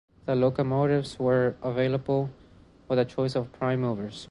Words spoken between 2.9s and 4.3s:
a choice of prime movers.